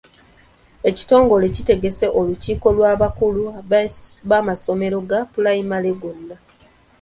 Ekitongole 0.89 1.45
kitegese 1.55 2.05
olukiiko 2.19 2.67
lw'abakulu 2.75 3.43
b'amasomero 4.29 4.97
ga 5.09 5.19
pulayimale 5.31 5.91
gonna. 6.01 6.35